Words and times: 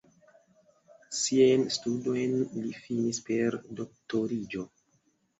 Siajn 1.17 1.65
studojn 1.75 2.33
li 2.63 2.71
finis 2.77 3.19
per 3.27 3.57
doktoriĝo. 3.81 4.65